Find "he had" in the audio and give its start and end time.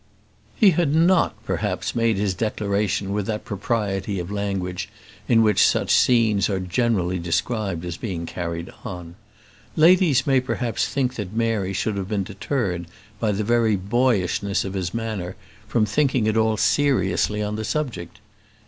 0.55-0.95